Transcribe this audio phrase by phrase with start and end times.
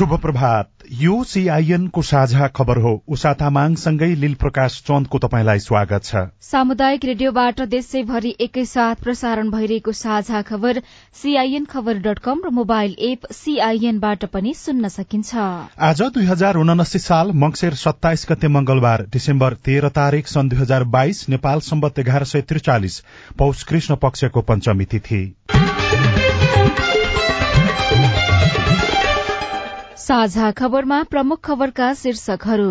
[0.00, 0.68] शुभ प्रभात
[1.00, 7.04] यो सीआईएन को साझा खबर हो। उषा तामाङसँगै लील प्रकाश चन्दको तपाईँलाई स्वागत छ। सामुदायिक
[7.04, 10.80] रेडियोबाट देशैभरि एकैसाथ प्रसारण भइरहेको साझा खबर
[11.16, 15.34] सीआईएन खबर डट कम र मोबाइल एप सीआईएनबाट पनि सुन्न सकिन्छ।
[15.82, 20.84] आज दुई हजार उनासी साल मंगसेर सत्ताइस गते मंगलबार डिसेम्बर तेह्र तारीक सन् दुई हजार
[20.96, 22.98] बाइस नेपाल सम्बत एघार सय त्रिचालिस
[23.38, 25.22] पौष कृष्ण पक्षको पञ्चमी तिथि।
[30.10, 32.70] साझा खबरमा प्रमुख खबरका शीर्षकहरू।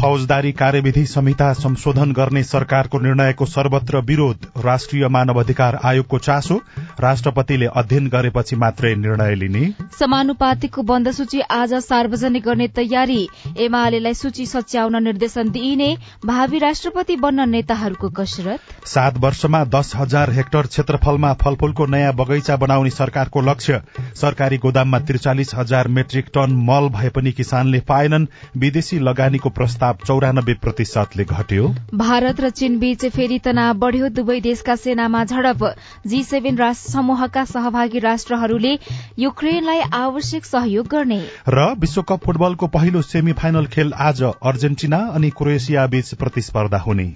[0.00, 6.60] फौजदारी कार्यविधि संहिता संशोधन गर्ने सरकारको निर्णयको सर्वत्र विरोध राष्ट्रिय मानव अधिकार आयोगको चासो
[7.00, 9.64] राष्ट्रपतिले अध्ययन गरेपछि मात्रै निर्णय लिने।
[9.98, 13.18] समानुपातिकको बन्द सूची आज सार्वजनिक गर्ने तयारी।
[13.58, 15.90] एमालेलाई सूची सच्याउन निर्देशन दिइने
[16.26, 22.90] भावी राष्ट्रपति बन्न नेताहरूको कसरत। सात वर्षमा दस हजार हेक्टर क्षेत्रफलमा फलफूलको नयाँ बगैँचा बनाउने
[22.90, 23.80] सरकारको लक्ष्य।
[24.16, 30.54] सरकारी गोदाममा त्रिचालिस हजार मेट्रिक टन मल भए पनि किसानले पाएनन्। विदेशी लगानीको प्रस्ताव चौरानब्बे
[30.54, 35.64] प्रतिशतले घट्यो। भारत र चीन बीच फेरि तनाव बढ़्यो। दुवै देशका सेनामा झडप।
[36.06, 36.56] जी सेभेन
[36.86, 38.78] समूहका सहभागी राष्ट्रहरूले
[39.18, 45.86] युक्रेनलाई आवश्यक सहयोग गर्ने। र विश्वकप फुटबलको पहिलो सेमी फाइनल खेल आज अर्जेन्टिना अनि क्रोएसिया
[45.86, 47.12] बीच प्रतिस्पर्धा हुने।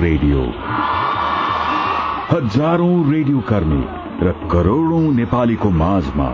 [0.00, 0.42] रेडियो।
[2.30, 3.82] हजारौं रेडियो कर्मी
[4.22, 6.28] र करोड़ौं नेपालीको माझमा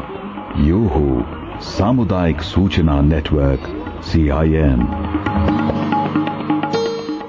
[0.62, 1.06] यो हो
[1.60, 3.66] सामुदायिक सूचना नेटवर्क
[4.04, 4.80] सीआईएन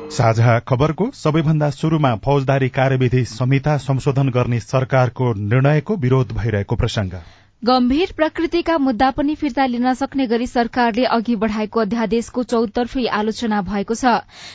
[0.09, 7.19] साझा खबरको सबैभन्दा शुरूमा फौजदारी कार्यविधि संहिता संशोधन गर्ने सरकारको निर्णयको विरोध भइरहेको प्रसंग
[7.63, 13.95] गम्भीर प्रकृतिका मुद्दा पनि फिर्ता लिन सक्ने गरी सरकारले अघि बढ़ाएको अध्यादेशको चौतर्फी आलोचना भएको
[13.95, 14.11] छ।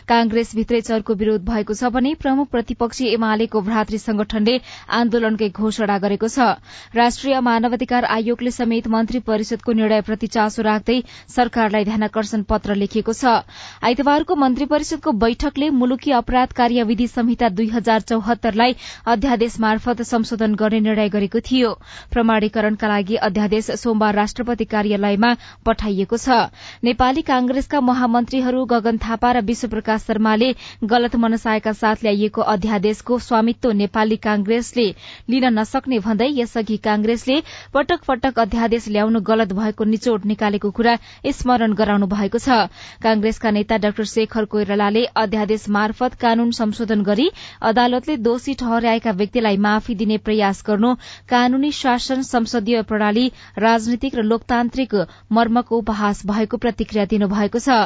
[0.08, 4.54] कांग्रेस भित्रै चरको विरोध भएको छ भने प्रमुख प्रतिपक्षी एमालेको भ्रातृ संगठनले
[4.98, 6.46] आन्दोलनकै घोषणा गरेको छ।
[6.94, 11.00] राष्ट्रिय मानवाधिकार आयोगले समेत मन्त्री परिषदको निर्णयप्रति चासो राख्दै
[11.36, 13.34] सरकारलाई ध्यानकर्षण पत्र लेखिएको छ।
[13.82, 20.80] आइतबारको मन्त्री परिषदको बैठकले मुलुकी अपराध कार्यविधि संहिता दुई हजार चौहत्तरलाई अध्यादेश मार्फत संशोधन गर्ने
[20.80, 21.76] निर्णय गरेको थियो।
[22.12, 25.34] प्रमाणीकरणका लागि अध्यादेश सोमबार राष्ट्रपति कार्यालयमा
[25.66, 26.38] पठाइएको छ।
[26.84, 30.52] नेपाली कांग्रेसका महामन्त्रीहरू गगन थापा र विश्वप्रकाश शर्माले
[30.90, 34.86] गलत मनसायका साथ ल्याइएको अध्यादेशको स्वामित्व नेपाली कांग्रेसले
[35.30, 37.38] लिन नसक्ने भन्दै यसअघि कांग्रेसले
[37.74, 40.94] पटक पटक अध्यादेश ल्याउनु गलत भएको निचोड निकालेको कुरा
[41.32, 42.58] स्मरण गराउनु भएको छ।
[43.02, 47.28] कांग्रेसका नेता डाक्टर शेखर कोइरालाले अध्यादेश मार्फत कानून संशोधन गरी
[47.62, 50.94] अदालतले दोषी ठहर्याएका व्यक्तिलाई माफी दिने प्रयास गर्नु
[51.30, 53.26] कानूनी शासन संसदीय प्रणाली
[53.58, 54.94] राजनीतिक र लोकतान्त्रिक
[55.32, 57.78] मर्मको उपहास भएको प्रतिक्रिया दिनुभएको छ।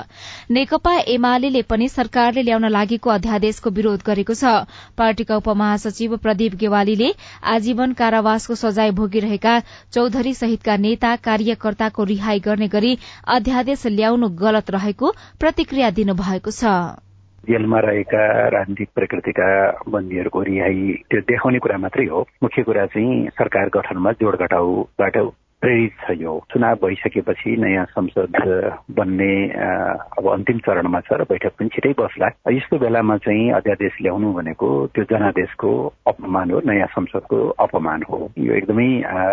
[0.51, 7.11] नेकपा एमाले पनि सरकारले ल्याउन लागेको अध्यादेशको विरोध गरेको छ। पार्टीका उपमहासचिव प्रदीप गेवालीले
[7.47, 9.55] आजीवन कारावासको सजाय भोगिरहेका
[9.93, 12.93] चौधरी सहितका नेता कार्यकर्ताको रिहाई गर्ने गरी
[13.31, 17.06] अध्यादेश ल्याउनु गलत रहेको प्रतिक्रिया दिनुभएको छ।
[17.49, 19.49] जेलमा रहेका राजनीतिक प्रकृतिका
[19.89, 25.17] बन्दीहरूको रिहाई त्यो देखाउने कुरा मात्रै हो। मुख्य कुरा चाहिँ सरकार गठनमा जोड घटाउबाट
[25.61, 28.37] प्रेरित छ यो चुनाव भइसकेपछि नयाँ संसद
[28.97, 29.33] बन्ने
[30.19, 34.69] अब अन्तिम चरणमा छ र बैठक पनि छिटै बस्ला। यस्तो बेलामा चाहिँ अध्यादेश ल्याउनु भनेको
[34.95, 35.71] त्यो जनादेशको
[36.13, 38.89] अपमान हो नयाँ संसदको अपमान हो। यो एकदमै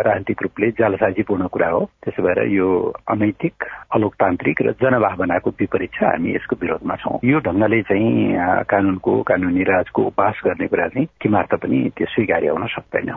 [0.07, 2.69] राजनीतिक रूपले जालसाजीपूर्ण कुरा हो। त्यसो भएर यो
[3.11, 3.55] अनैतिक
[3.91, 10.01] अलोकतान्त्रिक र जनभावनाको विपरीत छ। हामी यसको विरोधमा छौँ। यो ढङ्गले चाहिँ कानूनको कानूनी राजको
[10.07, 13.11] उपास गर्ने कुरा चाहिँ किमार्थ पनि त्यो स्वीकार्य हुन सक्दैन।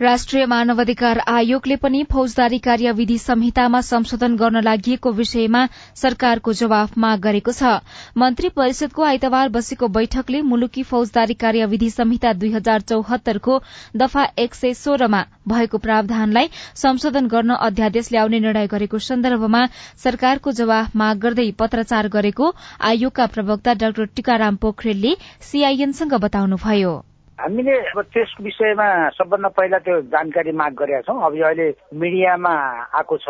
[0.00, 5.64] राष्ट्रिय मानवाधिकार आयोगले पनि फौजदारी कार्यविधि संहितामा संशोधन गर्न लागि विषयमा
[6.02, 7.72] सरकारको जवाफ माग गरेको छ।
[8.16, 13.58] मन्त्री परिषदको आइतबार बसेको बैठकले मुलुकी फौजदारी कार्यविधि संहिता दुई हजार चौहत्तरको
[13.96, 19.66] दफा एक सय सोह्रमा भएको प्रावधानलाई संशोधन गर्न अध्यादेश ल्याउने निर्णय गरेको सन्दर्भमा
[20.04, 22.52] सरकारको जवाफ माग गर्दै पत्राचार गरेको
[22.88, 25.14] आयोगका प्रवक्ता डाक्टर टीकाराम पोखरेलले
[25.52, 26.98] सीआईएनसँग बताउनुभयो।
[27.40, 32.54] हामीले अब त्यस विषयमा सबभन्दा पहिला त्यो जानकारी माग गरेका छौँ। अब यो अहिले मिडियामा
[32.92, 33.28] आएको छ।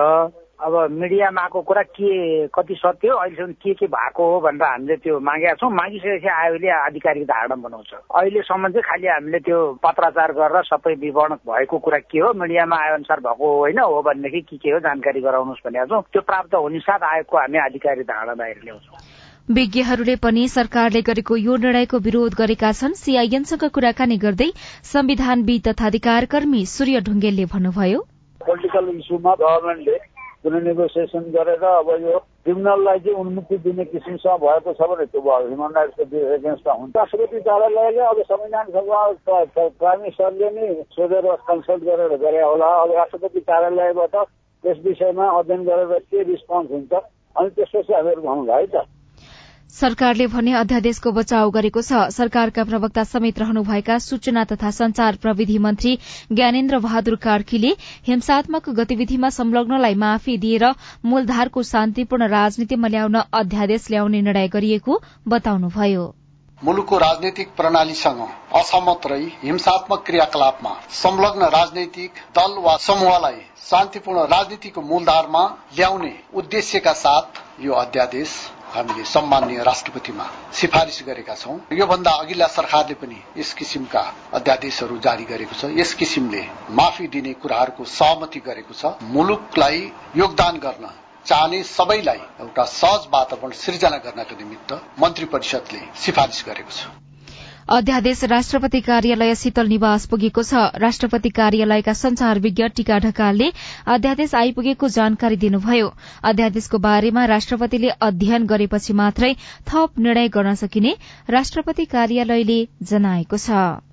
[0.60, 2.10] अब मिडियामा आएको कुरा के
[2.52, 6.68] कति सत्य हो अहिलेसम्म के के भएको हो भनेर हामीले त्यो मागेका छौँ। मागिसकेपछि आयोगले
[6.68, 12.18] आधिकारिक धारणा बनाउँछ। अहिलेसम्म चाहिँ खालि हामीले त्यो पत्राचार गरेर सबै विवरण भएको कुरा के
[12.18, 15.86] हो मिडियामा आए अनुसार भएको हो होइन हो भनेदेखि के के हो जानकारी गराउनुहोस् भनेका
[15.86, 19.19] छौँ। त्यो प्राप्त हुने साथ आयोगको हामी आधिकारिक धारणा बाहिर ल्याउँछौँ।
[19.50, 24.47] विज्ञहरूले पनि सरकारले गरेको यो निर्णयको विरोध गरेका छन्। सीआईएनसँग कुराकानी गर्दै
[24.87, 28.00] संविधानविद तथा अधिकारकर्मी सूर्य ढुङ्गेलले भन्नुभयो।
[28.41, 29.97] पोलिटिकल इस्युमा गभर्मेन्टले
[30.43, 35.43] कुनै नेगोसिएसन गरेर अब यो क्रिमिनललाई चाहिँ उन्मुक्ति दिने किसिमसँग भएको छ भने त्यो भयो।
[35.50, 39.02] ह्युमन राइट्सको एगेन्स्टमा हुन्छ। राष्ट्रपति कार्यालयले अब संविधान सभा
[39.82, 45.99] प्राइम मिनिस्टरले नै सोधेर कन्सल्ट गरेर गरे होला। अब राष्ट्रपति कार्यालयबाट त्यस विषयमा अध्ययन गरेर
[46.06, 48.87] के रिस्पोन्स हुन्छ अनि त्यसपछि हामीहरू भन्नुलाई है त।
[49.70, 55.93] सरकारले भने अध्यादेशको बचाव गरेको छ। सरकारका प्रवक्ता समेत रहनुभएका सूचना तथा संचार प्रविधि मन्त्री
[56.32, 57.70] ज्ञानेन्द्र बहादुर कार्कीले
[58.06, 60.64] हिंसात्मक गतिविधिमा संलग्नलाई माफी दिएर
[61.06, 66.05] मूलधारको शान्तिपूर्ण राजनीतिमा ल्याउन अध्यादेश ल्याउने निर्णय गरिएको बताउनुभयो।
[66.62, 68.20] मुलुकको राजनैतिक प्रणालीसँग
[68.55, 73.40] असहमत रही हिंसात्मक क्रियाकलापमा संलग्न राजनैतिक दल वा समूहलाई
[73.70, 75.44] शान्तिपूर्ण राजनीतिको मूलधारमा
[75.76, 78.34] ल्याउने उद्देश्यका साथ यो अध्यादेश
[78.75, 80.25] हामीले सम्मान्य राष्ट्रपतिमा
[80.55, 84.02] सिफारिश गरेका छौं। योभन्दा अघिल्ला सरकारले पनि यस किसिमका
[84.34, 89.81] अध्यादेशहरू जारी गरेको छ। यस किसिमले माफी दिने कुराहरूको सहमति गरेको छ। मुलुकलाई
[90.17, 90.88] योगदान गर्न
[91.26, 97.09] चाहने सबैलाई एउटा सहज वातावरण सिर्जना गर्नका निमित्त मन्त्री परिषदले सिफारिश गरेको छ।
[97.70, 103.50] अध्यादेश राष्ट्रपति कार्यालय शीतल निवास पुगेको छ। राष्ट्रपति कार्यालयका संचार विज्ञ टीका ढकालले
[103.87, 105.93] अध्यादेश आइपुगेको जानकारी दिनुभयो।
[106.25, 109.34] अध्यादेशको बारेमा राष्ट्रपतिले अध्ययन गरेपछि मात्रै
[109.70, 110.96] थप निर्णय गर्न सकिने
[111.31, 112.58] राष्ट्रपति कार्यालयले
[112.90, 113.89] जनाएको छ।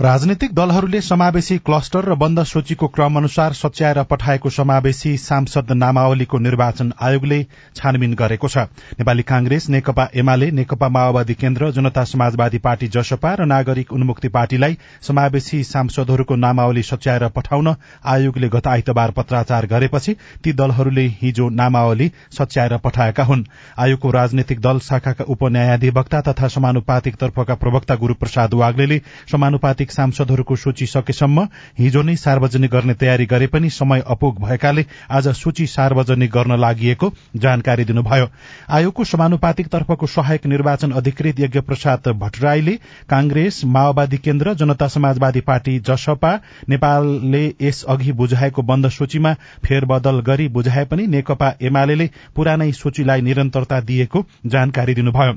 [0.00, 6.90] राजनीतिक दलहरूले समावेशी क्लस्टर र बन्द सूचीको क्रम अनुसार सच्याएर पठाएको समावेशी सांसद नामावलीको निर्वाचन
[7.00, 7.38] आयोगले
[7.76, 8.64] छानबिन गरेको छ।
[9.00, 14.76] नेपाली कांग्रेस नेकपा एमाले नेकपा माओवादी केन्द्र जनता समाजवादी पार्टी जसपा र नागरिक उन्मुक्ति पार्टीलाई
[15.02, 17.74] समावेशी सांसदहरूको नामावली सच्याएर पठाउन
[18.06, 23.46] आयोगले गत आइतबार पत्राचार गरेपछि ती दलहरूले हिजो नामावली सच्याएर पठाएका हुन्।
[23.78, 29.00] आयोगको राजनैतिक दल शाखाका उपन्यायाधिवक्ता तथा समानुपातिक तर्फका प्रवक्ता गुरूप्रसाद वाग्ले
[29.32, 31.46] समानुपातिक राजनैतिक सांसदहरूको सूची सकेसम्म
[31.78, 36.94] हिजो नै सार्वजनिक गर्ने तयारी गरे पनि समय अपुग भएकाले आज सूची सार्वजनिक गर्न लागि
[37.36, 38.26] जानकारी दिनुभयो।
[38.68, 42.74] आयोगको समानुपातिक तर्फको सहायक निर्वाचन अधिकृत यज्ञ प्रसाद भट्टराईले
[43.08, 46.34] कांग्रेस माओवादी केन्द्र जनता समाजवादी पार्टी जसपा
[46.68, 49.34] नेपालले यस अघि बुझाएको बन्द सूचीमा
[49.64, 55.36] फेरबदल गरी बुझाए पनि नेकपा एमाले पुरानै सूचीलाई निरन्तरता दिएको जानकारी दिनुभयो।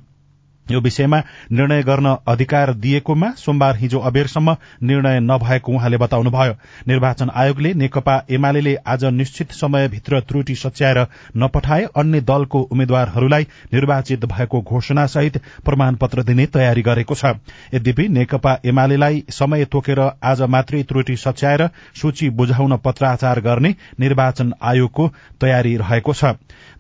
[0.71, 1.21] यो विषयमा
[1.51, 6.53] निर्णय गर्न अधिकार दिएकोमा सोमबार हिजो अबेरसम्म निर्णय नभएको उहाँले बताउनुभयो।
[6.87, 10.99] निर्वाचन आयोगले नेकपा एमाले आज निश्चित समयभित्र त्रुटि सच्याएर
[11.37, 13.43] नपठाए अन्य दलको उम्मेद्वारहरूलाई
[13.73, 17.33] निर्वाचित भएको घोषणा सहित प्रमाणपत्र दिने तयारी गरेको छ।
[17.73, 21.67] यद्यपि नेकपा एमालेलाई समय तोकेर आज मात्रै त्रुटि सच्याएर
[22.01, 25.07] सूची बुझाउन पत्राचार गर्ने निर्वाचन आयोगको
[25.41, 26.33] तयारी रहेको छ।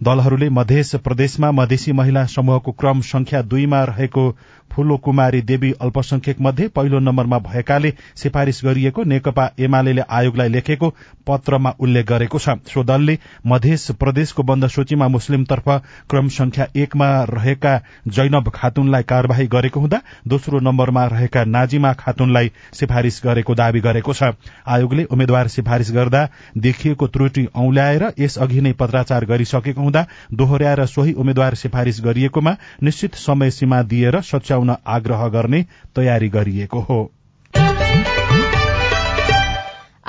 [0.03, 4.31] दलहरूले मध्य प्रदेशमा मधेसी महिला समूहको क्रम संख्या दुईमा रहेको
[4.71, 10.89] फूलो कुमारी देवी अल्पसंख्यक मध्ये पहिलो नम्बरमा भएकाले सिफारिश गरिएको नेकपा एमाले आयोगलाई लेखेको
[11.27, 13.17] पत्रमा उल्लेख गरेको छ। सो दलले
[13.47, 15.69] मध्य प्रदेशको बन्द सूचीमा मुस्लिमतर्फ
[16.09, 17.73] क्रम संख्या एकमा रहेका
[18.07, 24.31] जैनब खातुनलाई कार्यवाही गरेको हुँदा दोस्रो नम्बरमा रहेका नाजिमा खातुनलाई सिफारिश गरेको दावी गरेको छ।
[24.67, 31.13] आयोगले उम्मेद्वार सिफारिश गर्दा देखिएको त्रुटि औंल्याएर यस अघि नै पत्राचार गरिसकेको हुँदा दोहोर्याएर सोही
[31.15, 35.61] उम्मेद्वार सिफारिश गरिएकोमा निश्चित समय सीमा दिएर सच्याउन आग्रह गर्ने
[35.95, 36.99] तयारी गरिएको हो।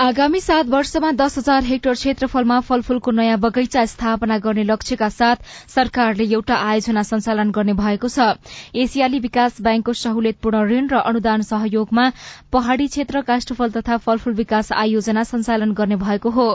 [0.01, 6.25] आगामी सात वर्षमा दस हजार हेक्टर क्षेत्रफलमा फलफूलको नयाँ बगैंचा स्थापना गर्ने लक्ष्यका साथ सरकारले
[6.27, 8.29] एउटा आयोजना सञ्चालन गर्ने भएको छ।
[8.75, 12.05] एसियाली विकास ब्याङ्कको सहुलियतपूर्ण ऋण र अनुदान सहयोगमा
[12.53, 16.49] पहाड़ी क्षेत्र काष्ठफल तथा फलफूल विकास आयोजना सञ्चालन गर्ने भएको हो।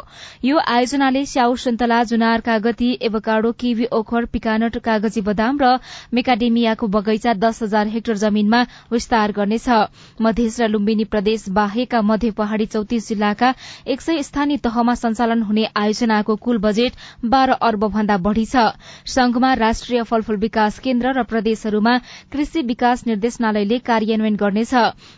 [0.44, 5.76] यो आयोजनाले स्याउ सुन्तला जुनार कागती एवकाडो किवी ओखर पिकानट कागजी बदाम र
[6.14, 9.70] मेकाडेमियाको बगैंचा दस हजार हेक्टर जमीनमा विस्तार गर्नेछ।
[10.22, 15.42] मध्य र लुम्बिनी प्रदेश बाहेकका मध्य पहाड़ी चौतिस जिल्ला जिल्लाका एक सय स्थानीय तहमा सञ्चालन
[15.44, 16.94] हुने आयोजनाको कुल बजेट
[17.26, 18.72] बाह्र अर्ब भन्दा बढ़ी छ।
[19.06, 21.98] संघमा राष्ट्रिय फलफूल विकास केन्द्र र प्रदेशहरूमा
[22.32, 24.74] कृषि विकास निर्देशनालयले कार्यान्वयन गर्नेछ।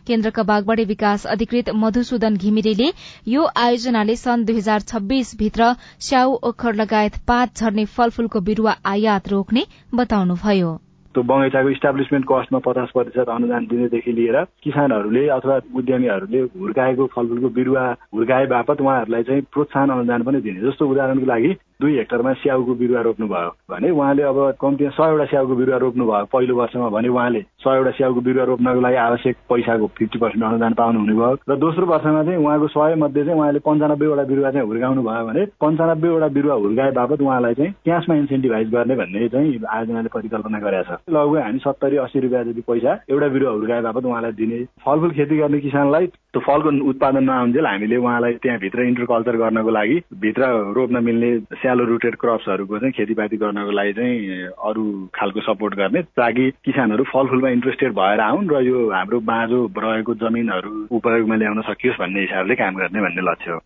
[0.07, 2.91] केन्द्रका बागवाड़ी विकास अधिकृत मधुसूदन घिमिरेले
[3.27, 5.73] यो आयोजनाले सन् दुई हजार छब्बीस भित्र
[6.09, 10.86] स्याउ ओखर लगायत पात झर्ने फलफूलको बिरूवा आयात रोक्ने बताउनुभयो।
[11.17, 17.85] त्यो बगैँचाको इस्टाब्लिसमेन्ट कस्टमा पचास प्रतिशत अनुदान दिनेदेखि लिएर किसानहरूले अथवा उद्यमीहरूले हुर्काएको फलफुलको बिरुवा
[18.13, 23.01] हुर्काए बापत उहाँहरूलाई चाहिँ प्रोत्साहन अनुदान पनि दिने जस्तो उदाहरणको लागि दुई हेक्टरमा स्याउको बिरुवा
[23.01, 27.41] रोप्नु भयो भने उहाँले अब कम्तीमा सयवटा स्याउको बिरुवा रोप्नु भयो पहिलो वर्षमा भने उहाँले
[27.61, 32.23] सयवटा स्याउको बिरुवा रोप्नको लागि आवश्यक पैसाको फिफ्टी पर्सेन्ट अनुदान पाउनुहुने भयो र दोस्रो वर्षमा
[32.23, 36.91] चाहिँ उहाँको सय मध्ये चाहिँ उहाँले पन्चानब्बेवटा बिरुवा चाहिँ हुर्काउनु भयो भने पन्चानब्बेवटा बिरुवा हुर्काए
[36.91, 41.97] बापत उहाँलाई चाहिँ क्यासमा इन्सेन्टिभाइज गर्ने भन्ने चाहिँ आयोजनाले परिकल्पना गरेका छ। लगभग हामी सत्तरी
[42.05, 46.41] अस्सी रुपियाँ जति पैसा एउटा बिरुवा हुर्काए बापत उहाँलाई दिने फलफुल खेती गर्ने किसानलाई त्यो
[46.41, 51.31] फलको उत्पादन नआउन्जेल हामीले उहाँलाई त्यहाँभित्र इन्टरकल्चर गर्नको लागि भित्र रोप्न मिल्ने
[51.67, 54.83] स्यालो रुटेड क्रप्सहरूको चाहिँ खेतीपाती गर्नको लागि चाहिँ अरू
[55.15, 60.71] खालको सपोर्ट गर्ने ताकि किसानहरू फलफुलमा इन्ट्रेस्टेड भएर आउन् र यो हाम्रो बाँझो रहेको जमिनहरू
[60.97, 63.59] उपयोगमा ल्याउन सकियोस् भन्ने हिसाबले काम गर्ने भन्ने लक्ष्य हो।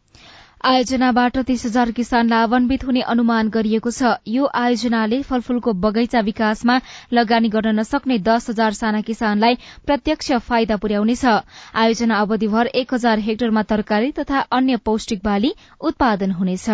[0.71, 6.79] आयोजनाबाट तीस हजार किसान लाभान्वित हुने अनुमान गरिएको छ। यो आयोजनाले फलफूलको बगैंचा विकासमा
[7.13, 11.25] लगानी गर्न नसक्ने दस हजार साना किसानलाई प्रत्यक्ष फाइदा पुर्याउनेछ।
[11.75, 16.69] आयोजना अवधिभर एक हजार हेक्टरमा तरकारी तथा अन्य पौष्टिक बाली उत्पादन हुनेछ।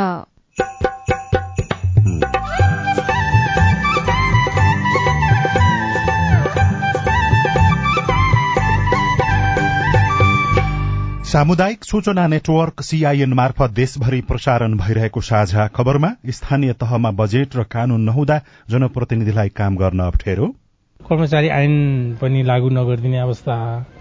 [11.38, 18.02] सामुदायिक सूचना नेटवर्क सीआईएन मार्फत देशभरि प्रसारण भइरहेको साझा खबरमा स्थानीय तहमा बजेट र कानून
[18.02, 18.38] नहुँदा
[18.70, 20.48] जनप्रतिनिधिलाई काम गर्न अप्ठ्यारो।
[21.00, 23.54] कर्मचारी ऐन पनि लागू नगरिदिने अवस्था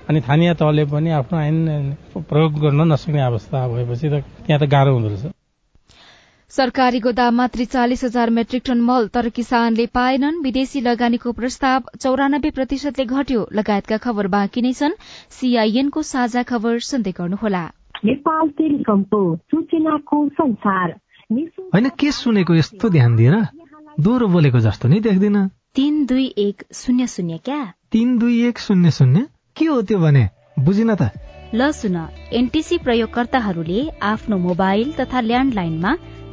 [0.09, 4.95] अनि स्थानीय तहले पनि आफ्नो ऐन प्रयोग गर्न नसक्ने अवस्था भएपछि त त्यहाँ त गाह्रो
[4.95, 5.36] हुँदो रहेछ।
[6.50, 13.05] सरकारी गोदाममा त्रिचालिस हजार मेट्रिक टन मल तर किसानले पाएनन्। विदेशी लगानीको प्रस्ताव चौरानब्बे प्रतिशतले
[13.05, 14.95] घट्यो। लगायतका खबर बाँकी नै छन्।
[15.31, 17.65] सीआईएनको साझा खबर सुन्दै गर्नुहोला।
[18.05, 20.97] नेपाल टेलिकमको सूचनाको संसार।
[21.75, 23.37] होइन के सुनेको यस्तो ध्यान दिएर
[24.00, 27.61] दोहोरो बोलेको जस्तो नै देख्दिन। तीन दुई एक शून्य शून्य क्या?
[27.93, 29.26] तीन दुई एक शून्य शून्य?
[29.57, 30.29] के हो त्यो भने?
[30.59, 31.11] बुझिन त।
[31.55, 31.97] ल सुन।
[32.33, 35.97] एनटिसी प्रयोगकर्ताहरूले आफ्नो मोबाइल तथा ल्यान्डलाइनमा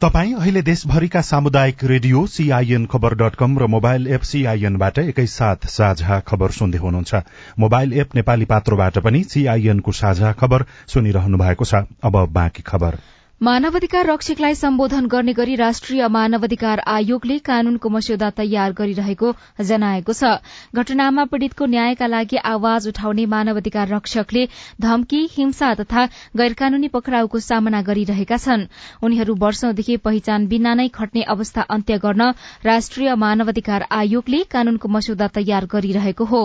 [0.00, 6.20] तपाई अहिले देशभरिका सामुदायिक रेडियो सीआईएन खबर डट कम र मोबाइल एप सीआईएनबाट एकैसाथ साझा
[6.20, 7.20] खबर सुन्दै हुनुहुन्छ।
[7.58, 12.96] मोबाइल एप नेपाली पात्रोबाट पनि सीआईएनको साझा खबर सुनिरहनु भएको छ। अब बाँकी खबर।
[13.42, 19.28] मानवाधिकार रक्षकलाई सम्बोधन गर्ने गरी राष्ट्रिय मानवाधिकार आयोगले कानूनको मस्यौदा तयार गरिरहेको
[19.64, 20.32] जनाएको छ।
[20.76, 24.42] घटनामा पीड़ितको न्यायका लागि आवाज उठाउने मानवाधिकार रक्षकले
[24.80, 26.04] धम्की हिंसा तथा
[26.36, 28.66] गैर कानूनी पक्राउको सामना गरिरहेका छन्।
[29.02, 32.28] उनीहरू वर्षौंदेखि पहिचान बिना नै खट्ने अवस्था अन्त्य गर्न
[32.64, 36.42] राष्ट्रिय मानवाधिकार आयोगले कानूनको मस्यौदा तयार गरिरहेको हो।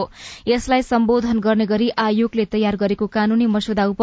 [0.47, 4.01] यसलाई सम्बोधन गर्ने गरी आयोगले तयार गरेको कानूनी मस्यौदा उप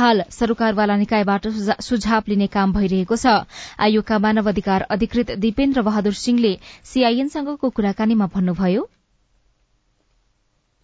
[0.00, 3.26] हाल सरकारवाला निकायबाट सुझाव लिने काम भइरहेको छ।
[3.78, 6.52] आयोगका मानव अधिकार अधिकृत दिपेन्द्र बहादुर सिंहले
[6.84, 8.88] सीआईएनसँगको कुराकानीमा भन्नुभयो।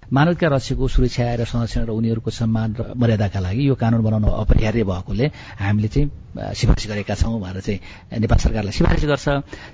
[0.03, 4.85] मानवका रक्षको सुरक्षा र संरक्षण र उनीहरूको सम्मान र मर्यादाका लागि यो कानून बनाउन अपरिहार्य
[4.85, 5.27] भएकोले
[5.59, 7.81] हामीले चाहिँ सिफारिस गरेका छौँ भनेर चाहिँ
[8.21, 9.27] नेपाल सरकारलाई सिफारिस गर्छ।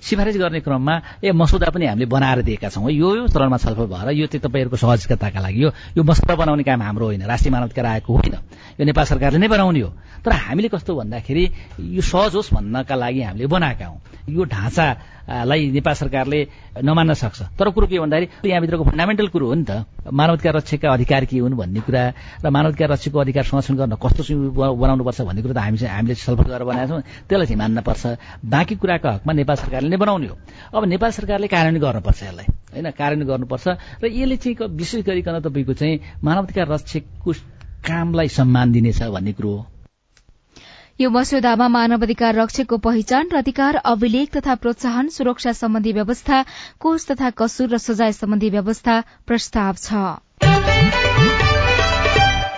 [0.03, 4.09] सिफारिस गर्ने क्रममा ए मसौदा पनि हामीले बनाएर दिएका छौँ। यो यो चरणमा छलफल भएर
[4.15, 8.11] यो चाहिँ तपाईँहरूको सहजताका लागि यो यो मसौदा बनाउने काम हाम्रो होइन राष्ट्रिय मानवाधिकार आएको
[8.13, 8.35] होइन।
[8.79, 9.91] यो नेपाल सरकारले नै बनाउने हो।
[10.25, 11.45] तर हामीले कस्तो भन्दाखेरि
[11.79, 14.01] यो सहज होस् भन्नका लागि हामीले बनाएका हौँ।
[14.31, 16.41] यो ढाँचालाई नेपाल सरकारले
[16.79, 21.25] नमान्न सक्छ। तर कुरो के भन्दाखेरि यहाँभित्रको फन्डामेन्टल कुरो हो नि त। मानवाधिकार रक्षकका अधिकार
[21.27, 22.03] के हुन् भन्ने कुरा
[22.45, 24.23] र मानवाधिकार रक्षकको अधिकार संरक्षण गर्न कस्तो
[24.63, 28.05] बनाउनुपर्छ भन्ने कुरो त हामी हामीले छलफल गरेर बनाएका छौँ। त्यसलाई चाहिँ मान्नपर्छ।
[28.45, 30.37] बाँकी कुराको हकमा नेपाल सरकारले नै बनाउने हो।
[30.77, 33.67] अब नेपाल सरकारले कार्यान्वयन गर्नुपर्छ यसलाई। होइन कार्यान्वयन गर्नुपर्छ।
[34.03, 37.33] र यसले चाहिँ विशेष गरिकन तपाईँको चाहिँ मानवाधिकार रक्षकको
[37.83, 39.67] कामलाई सम्मान दिनेछ भन्ने कुरो हो।
[41.01, 46.45] यो मस्यौदामा मानवाधिकार रक्षकको पहिचान र अधिकार अभिलेख तथा प्रोत्साहन सुरक्षा सम्बन्धी व्यवस्था
[46.79, 51.32] कोष तथा कसुर र सजाय सम्बन्धी व्यवस्था प्रस्ताव छ।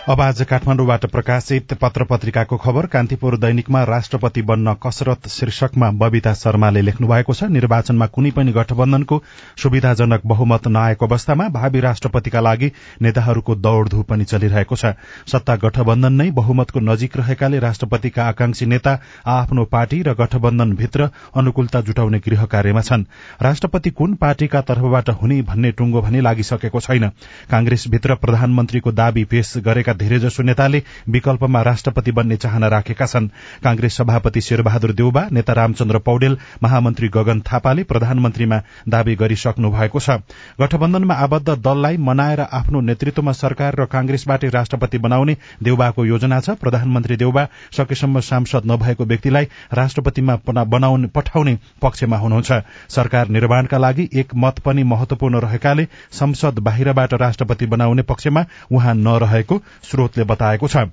[0.08, 6.80] अब आज काठमाडौँबाट प्रकाशित पत्र पत्रिकाको खबर कान्तिपुर दैनिकमा राष्ट्रपति बन्न कसरत शीर्षकमा बबिता शर्माले
[6.80, 9.20] लेख्नु भएको छ। निर्वाचनमा कुनै पनि गठबन्धनको
[9.56, 12.70] सुविधाजनक बहुमत नआएको अवस्थामा भावी राष्ट्रपतिका लागि
[13.02, 14.92] नेताहरूको दौड़धूप पनि चलिरहेको छ।
[15.26, 22.18] सत्ता गठबन्धन नै बहुमतको नजिक रहेकाले राष्ट्रपतिका आकांक्षी नेता आफ्नो पार्टी र गठबन्धनभित्र अनुकूलता जुटाउने
[22.18, 23.04] गृह कार्यमा छन्।
[23.40, 27.08] राष्ट्रपति कुन पार्टीका तर्फबाट हुने भन्ने टुंगो भने लागिसकेको छैन।
[27.50, 33.28] कांग्रेसभित्र प्रधानमन्त्रीको दावी पेश गरेका धेरैजसो नेताले विकल्पमा राष्ट्रपति बन्ने चाहना राखेका छन्।
[33.64, 40.18] कांग्रेस सभापति शेरबहादुर देउबा नेता रामचन्द्र पौडेल महामन्त्री गगन थापाले प्रधानमन्त्रीमा दावी गरिसक्नु भएको छ।
[40.60, 47.16] गठबन्धनमा आबद्ध दललाई मनाएर आफ्नो नेतृत्वमा सरकार र कांग्रेसबाटै राष्ट्रपति बनाउने देउबाको योजना छ। प्रधानमन्त्री
[47.16, 52.52] देउबा सकेसम्म सांसद नभएको व्यक्तिलाई राष्ट्रपतिमा पठाउने पक्षमा हुनुहुन्छ।
[52.88, 59.60] सरकार निर्माणका लागि एक मत पनि महत्वपूर्ण रहेकाले संसद बाहिरबाट राष्ट्रपति बनाउने पक्षमा उहाँ नरहेको
[59.84, 60.86] स्रोतले बताएको छ।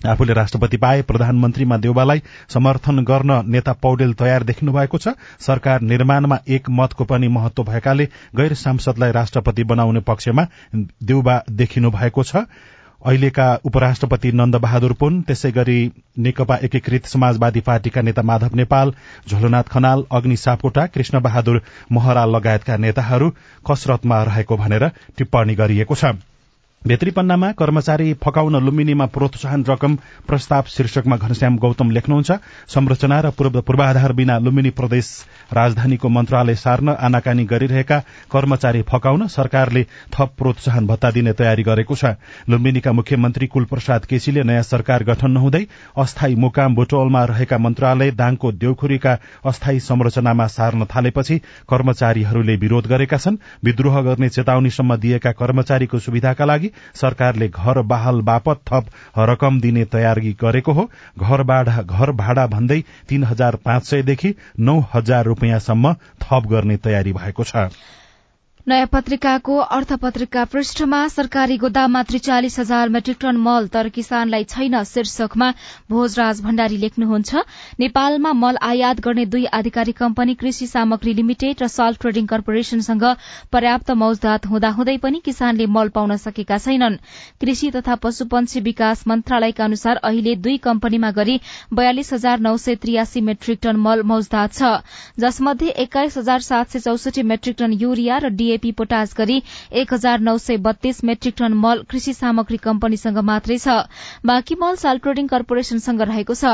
[0.00, 6.38] आफूले राष्ट्रपति पाए प्रधानमन्त्रीमा देउबालाई समर्थन गर्न नेता पौडेल तयार देखिनु भएको छ। सरकार निर्माणमा
[6.48, 8.04] एक मतको पनि महत्व भएकाले
[8.36, 12.44] गैर सांसदलाई राष्ट्रपति बनाउने पक्षमा देउबा देखिनु भएको छ।
[13.02, 15.78] अहिलेका उपराष्ट्रपति नन्द बहादुर पुन त्यसै गरी
[16.18, 18.92] नेकपा एकीकृत समाजवादी पार्टीका नेता माधव नेपाल
[19.28, 23.30] झोलनाथ खनाल अग्नि सापकोटा कृष्ण बहादुर महरा लगायतका नेताहरू
[23.64, 26.12] कसरतमा रहेको भनेर टिप्पणी गरिएको छ।
[26.86, 29.96] भेत्री पन्नामा कर्मचारी फकाउन लुम्बिनीमा प्रोत्साहन रकम
[30.28, 32.32] प्रस्ताव शीर्षकमा घनश्याम गौतम लेख्नुहुन्छ।
[32.72, 35.06] संरचना र पूर्वाधार बिना लुम्बिनी प्रदेश
[35.52, 37.98] राजधानीको मन्त्रालय सार्न आनाकानी गरिरहेका
[38.32, 42.04] कर्मचारी फकाउन सरकारले थप प्रोत्साहन भत्ता दिने तयारी गरेको छ।
[42.50, 45.64] लुम्बिनीका मुख्यमन्त्री कुलप्रसाद केसीले नयाँ सरकार गठन नहुँदै
[45.96, 51.38] अस्थायी मुकाम बुटोलमा रहेका मन्त्रालय दाङको देउखुरीका अस्थायी संरचनामा सार्न थालेपछि
[51.70, 58.60] कर्मचारीहरूले विरोध गरेका छन्। विद्रोह गर्ने चेतावनीसम्म दिएका कर्मचारीको सुविधाका लागि सरकारले घर बहाल बापत
[58.68, 58.84] थप
[59.18, 60.88] रकम दिने तयारी गरेको हो।
[61.18, 67.56] घर भाडा भन्दै तीन हजार पाँच सयदेखि नौ हजार रूपियाँसम्म थप गर्ने तयारी भएको छ।
[68.68, 74.82] नयाँ पत्रिकाको अर्थ पत्रिका पृष्ठमा सरकारी गोदाममा त्रिचालिस हजार मेट्रिक टन मल तर किसानलाई छैन
[74.84, 75.48] शीर्षकमा
[75.90, 77.42] भोजराज भण्डारी लेख्नुहुन्छ
[77.80, 83.04] नेपालमा मल आयात गर्ने दुई आधिकारिक कम्पनी कृषि सामग्री लिमिटेड र सल्ट ट्रेडिङ कर्पोरेशनसँग
[83.52, 86.98] पर्याप्त मौजदात हुँदाहुँदै पनि किसानले मल पाउन सकेका छैनन्।
[87.40, 91.38] कृषि तथा पशुपन्छी विकास मन्त्रालयका अनुसार अहिले दुई कम्पनीमा गरी
[91.72, 94.72] बयालिस हजार नौ सय त्रियासी मेट्रिक टन मल मौजदात छ।
[95.18, 100.20] जसमध्ये एक्काइस हजार सात सय चौसठी मेट्रिक टन युरिया र डीएपी पोटास गरी एक हजार
[100.20, 103.86] नौ सय बत्तीस मेट्रिक टन मल कृषि सामग्री कम्पनीसँग मात्रै छ।
[104.26, 106.44] बाँकी मल साल कर्पोरेशनसँग रहेको छ।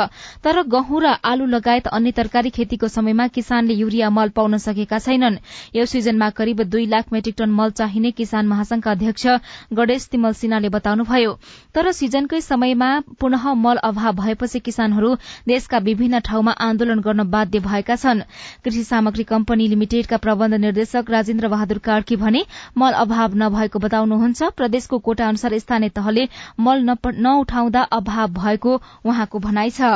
[0.45, 5.39] तर गहुँ र आलु लगायत अन्य तरकारी खेतीको समयमा किसानले युरिया मल पाउन सकेका छैनन्।
[5.77, 9.27] यो सिजनमा करिब दुई लाख मेट्रिक टन मल चाहिने किसान महासंघका अध्यक्ष
[9.73, 11.33] गणेश तिमल सिन्हाले बताउनुभयो।
[11.75, 15.15] तर सिजनकै समयमा पुनः मल अभाव भएपछि किसानहरू
[15.49, 18.23] देशका विभिन्न ठाउँमा आन्दोलन गर्न बाध्य भएका छन्।
[18.65, 22.44] कृषि सामग्री कम्पनी लिमिटेडका प्रबन्ध निर्देशक राजेन्द्र बहादुर कार्की भने
[22.79, 26.29] मल अभाव नभएको बताउनुहुन्छ। प्रदेशको कोटा अनुसार स्थानीय तहले
[26.61, 29.94] मल नउठाउँदा अभाव भएको उहाँको भनाइ छ।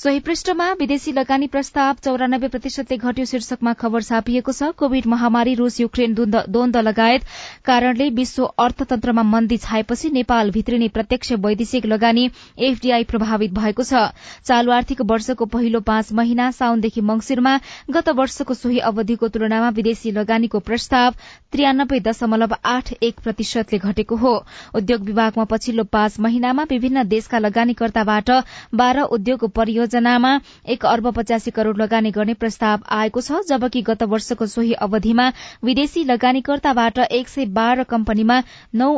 [0.00, 5.74] सोही पृष्ठमा विदेशी लगानी प्रस्ताव चौरानब्बे प्रतिशतले घट्यो शीर्षकमा खबर छापिएको छ कोविड महामारी रूस
[5.80, 7.24] युक्रेन द्वन्द लगायत
[7.66, 12.24] कारणले विश्व अर्थतन्त्रमा मन्दी छाएपछि नेपाल भित्रिने प्रत्यक्ष वैदेशिक लगानी
[12.68, 14.00] एफडीआई प्रभावित भएको छ।
[14.44, 17.54] चालू आर्थिक वर्षको पहिलो पाँच महिना साउनदेखि मंगिरमा
[17.90, 21.20] गत वर्षको सोही अवधिको तुलनामा विदेशी लगानीको प्रस्ताव
[21.52, 24.34] त्रियानब्बे दशमलव आठ एक प्रतिशतले घटेको हो।
[24.74, 28.30] उद्योग विभागमा पछिल्लो पाँच महिनामा विभिन्न देशका लगानीकर्ताबाट
[28.76, 30.30] बाह्र उद्योग परियोजना योजनामा
[30.68, 35.26] एक अर्ब पचासी करोड़ लगानी गर्ने प्रस्ताव आएको छ जबकि गत वर्षको सोही अवधिमा
[35.64, 38.42] विदेशी लगानीकर्ताबाट एक सय बाह्र कम्पनीमा
[38.74, 38.90] नौ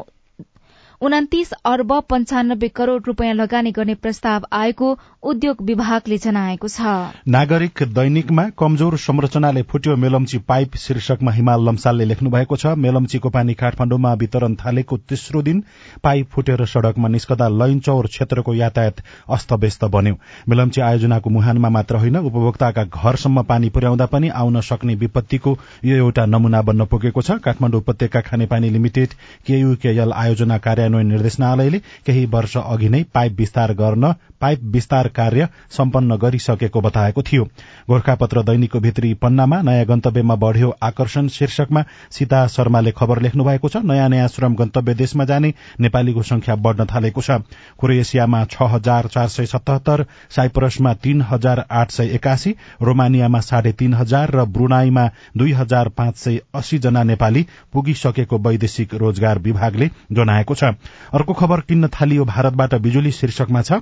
[1.03, 4.89] उन्तिस अर्ब पञ्चानब्बे करोड़ रूपियाँ लगानी गर्ने प्रस्ताव आएको
[5.23, 6.81] उद्योग विभागले जनाएको छ।
[7.29, 13.55] नागरिक दैनिकमा कमजोर संरचनाले फुट्यो मेलम्ची पाइप शीर्षकमा हिमाल लम्सालले लेख्नु भएको छ मेलम्चीको पानी
[13.55, 15.63] काठमाण्डुमा वितरण थालेको तेस्रो दिन
[16.03, 20.15] पाइप फुटेर सड़कमा निस्कदा लैनचौर क्षेत्रको यातायात अस्तव्यस्त बन्यो।
[20.49, 26.27] मेलम्ची आयोजनाको मुहानमा मात्र होइन उपभोक्ताका घरसम्म पानी पुर्याउँदा पनि आउन सक्ने विपत्तिको यो एउटा
[26.29, 32.57] नमूना बन्न पुगेको छ। काठमाडौँ उपत्यका खानेपानी लिमिटेड केयूकेएल आयोजना कार्यान्वयन कार्यान्वयन निर्देशनालयले केही वर्ष
[32.57, 37.45] अघि नै पाइप विस्तार गर्न पाइप विस्तार कार्य सम्पन्न गरिसकेको बताएको थियो।
[37.89, 43.85] गोर्खापत्र दैनिकको भित्री पन्नामा नयाँ गन्तव्यमा बढ़्यो आकर्षण शीर्षकमा सीता शर्माले खबर लेख्नु भएको छ
[43.85, 47.39] नयाँ नयाँ श्रम गन्तव्य देशमा जाने नेपालीको संख्या बढ़न थालेको छ।
[47.81, 53.95] क्रोएसियामा छ हजार चार सय सतहत्तर साइप्रसमा तीन हजार आठ सय एकासी रोमानियामा साढे तीन
[53.95, 60.55] हजार र ब्रुनाईमा दुई हजार पाँच सय अस्सी जना नेपाली पुगिसकेको वैदेशिक रोजगार विभागले जनाएको
[60.55, 60.72] छ।
[61.13, 63.81] अर्को खबर किन्न थालियो भारतबाट बिजुली शीर्षकमा छ।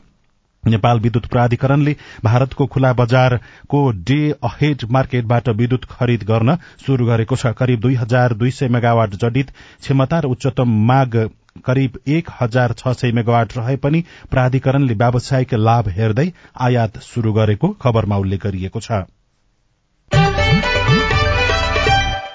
[0.64, 7.52] नेपाल विद्युत प्राधिकरणले भारतको खुला बजारको डे अहेड मार्केटबाट विद्युत खरिद गर्न शुरू गरेको छ।
[7.58, 11.16] करिब दुई हजार दुई सय मेगावाट जडित क्षमता र उच्चतम माग
[11.64, 16.28] करिब एक हजार छ सय मेगावाट रहे पनि प्राधिकरणले व्यावसायिक लाभ हेर्दै
[16.60, 19.00] आयात शुरू गरेको खबरमा उल्लेख गरिएको छ।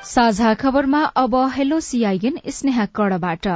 [0.07, 3.47] साझा खबरमा अब हेलो सीआईएन स्नेहा कडबाट।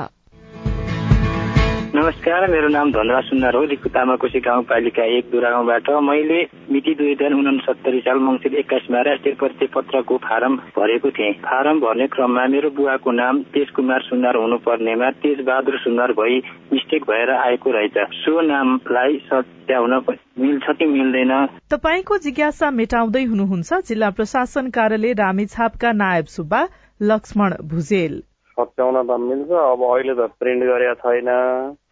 [2.00, 6.38] नमस्कार मेरो नाम धनराज सुन्दर हो रिकु तामाकोशी गाउँपालिका एक दुरा गाउँबाट मैले
[6.72, 12.08] मिति दुई हजार उनसत्तरी साल मङ्सिर एक्काइसमा राष्ट्रिय परिचय पत्रको फारम भरेको थिएँ। फारम भर्ने
[12.14, 16.40] क्रममा मेरो बुवाको नाम तेज कुमार सुन्दर हुनुपर्नेमा तेज बहादुर सुन्दर भई
[16.72, 20.00] मिस्टेक भएर आएको रहेछ। सो नामलाई सत्याउन
[20.40, 21.36] मिल्छ कि मिल्दैन?
[21.68, 26.66] तपाईँको जिज्ञासा मेटाउँदै हुनुहुन्छ जिल्ला प्रशासन कार्यालय रामेछापका नायब सुब्बा
[27.12, 28.20] लक्ष्मण भुजेल।
[28.58, 31.30] सच्याउन त मिल्छ अब अहिले त प्रिन्ट गरेका छैन।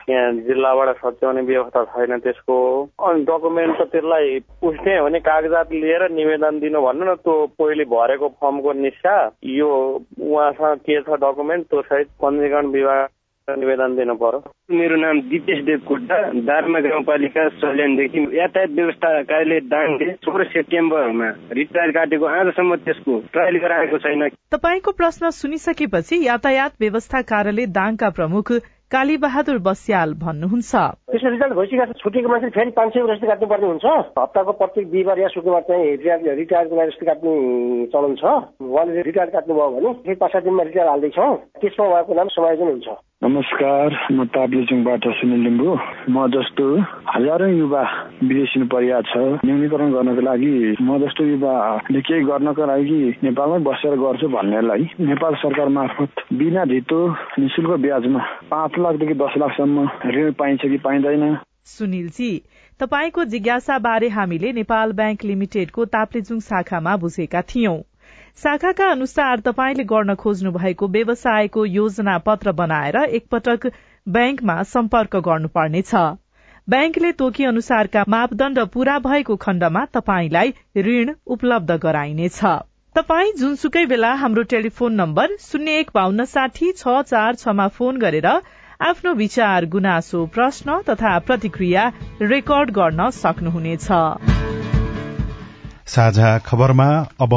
[0.09, 2.57] यहाँ जिल्लाबाट सच्याउने व्यवस्था छैन त्यसको।
[3.07, 8.27] अनि डकुमेन्ट त त्यसलाई पुस्ने भने कागजात लिएर निवेदन दिनु भन्नु न त्यो पहिले भरेको
[8.39, 9.17] फर्मको निस्सा
[9.57, 9.69] यो
[10.21, 13.07] उहाँसँग के छ डकुमेन्ट त्यो सहित पञ्जीकरण विभाग
[13.47, 14.39] निवेदन दिनु पर्यो।
[14.75, 16.17] मेरो नाम दिपेश देवकोटा
[16.47, 23.97] दार्मा गाउँपालिका सल्यानदेखि यातायात व्यवस्था कार्यालय दाङले सोह्र सेप्टेम्बरमा रिटायर काटेको आजसम्म त्यसको ट्रायल गराएको
[23.97, 28.51] छैन। तपाईँको प्रश्न सुनिसकेपछि यातायात व्यवस्था कार्यालय दाङका प्रमुख
[28.87, 30.71] काली बहादुर बस्याल भन्नुहुन्छ।
[31.11, 35.19] त्यसको रिजल्ट भइसकेको छ छुट्टीको मान्छे फेरि पाँच सय रजिस्टर काट्नुपर्ने हुन्छ। हप्ताको प्रत्येक बिहिबार
[35.19, 37.33] या शुक्रबार चाहिँ रिटायर रिटायरको रजिस्टर काट्ने
[37.91, 38.23] चलन छ।
[38.63, 42.87] उहाँले रिटायर काट्नुभयो भने फेरि पाँच सात दिनमा रिटायर हाल्दैछौँ। त्यसमा उहाँको नाम समायोजन हुन्छ।
[43.21, 45.71] नमस्कार म ताप्लेजुङबाट सुनिल लिम्बू।
[46.09, 46.65] म जस्तो
[47.13, 47.81] हजारौँ युवा
[48.21, 50.51] विदेशी परिया छ। न्यूनीकरण गर्नको लागि
[50.81, 57.01] म जस्तो युवाले केही गर्नको लागि नेपालमै बसेर गर्छु भन्नेलाई नेपाल सरकार मार्फत बिना धितो
[57.41, 58.21] निशुल्क ब्याजमा
[58.53, 61.25] पाँच लाखदेखि दस लाखसम्म ऋण पाइन्छ कि पाइँदैन?
[61.73, 62.31] सुनिलजी
[62.79, 67.77] तपाईँको जिज्ञासा बारे हामीले नेपाल ब्याङ्क लिमिटेडको ताप्लेजुङ शाखामा बुझेका थियौं।
[68.37, 73.65] शाखाका अनुसार तपाईँले गर्न खोज्नु भएको व्यवसायको योजना पत्र बनाएर एकपटक
[74.07, 75.93] ब्याङ्कमा सम्पर्क गर्नुपर्नेछ।
[76.67, 80.53] ब्याङ्कले तोकी अनुसारका मापदण्ड पूरा भएको खण्डमा तपाईँलाई
[80.87, 82.39] ऋण उपलब्ध गराइनेछ।
[82.95, 88.29] तपाई जुनसुकै बेला हाम्रो टेलिफोन नम्बर शून्य एक बान्न साठी छ चार छमा फोन गरेर
[88.81, 94.56] आफ्नो विचार गुनासो प्रश्न तथा प्रतिक्रिया रेकर्ड गर्न सक्नुहुनेछ।
[95.87, 96.87] साझा खबरमा
[97.21, 97.33] अब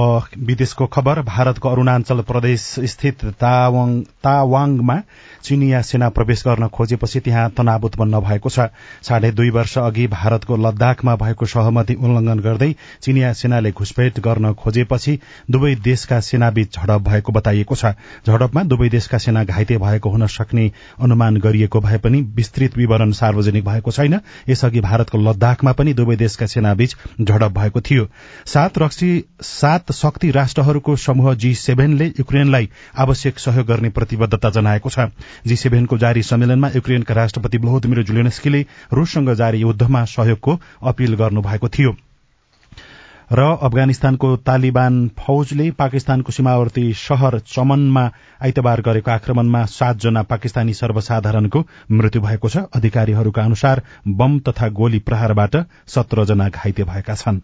[0.47, 4.97] विदेशको खबर भारतको अरूणाचल प्रदेश स्थित तावाङमा
[5.45, 8.69] चिनिया सेना प्रवेश गर्न खोजेपछि त्यहाँ तनाव उत्पन्न भएको छ।
[9.03, 15.19] साढे दुई वर्ष अघि भारतको लद्दाखमा भएको सहमति उल्लंघन गर्दै चिनिया सेनाले घुसपेट गर्न खोजेपछि
[15.51, 17.93] दुवै देशका सेनाबीच झडप भएको बताइएको छ।
[18.27, 23.65] झडपमा दुवै देशका सेना घाइते भएको हुन सक्ने अनुमान गरिएको भए पनि विस्तृत विवरण सार्वजनिक
[23.65, 28.09] भएको छैन। यसअघि भारतको लद्दाखमा पनि दुवै देशका सेनाबीच झडप भएको थियो।
[28.47, 29.11] सात रक्सी
[29.43, 34.99] सात शक्ति राष्ट्रहरूको समूह जी सेभेनले युक्रेनलाई आवश्यक सहयोग गर्ने प्रतिबद्धता जनाएको छ।
[35.47, 41.97] जी सेभेनको जारी सम्मेलनमा युक्रेनका राष्ट्रपति ब्लोदिमिर जुलेनस्कीले रूससँग जारी युद्धमा सहयोगको अपील गर्नुभएको थियो।
[43.33, 48.03] र अफगानिस्तानको तालिबान फौजले पाकिस्तानको सीमावर्ती शहर चमनमा
[48.43, 55.57] आइतबार गरेको आक्रमणमा सातजना पाकिस्तानी सर्वसाधारणको मृत्यु भएको छ। अधिकारीहरूका अनुसार बम तथा गोली प्रहारबाट
[55.87, 57.41] सत्रजना घाइते भएका छन्।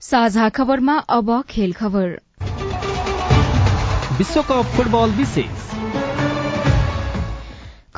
[0.00, 2.20] साझा खबरमा अब खेल खबर
[4.20, 5.79] विश्वकप फुटबल विशेष।